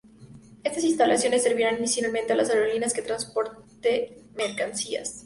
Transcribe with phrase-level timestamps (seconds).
[0.63, 5.19] Estas instalaciones servirán inicialmente a las aerolíneas de transporte de mercancías.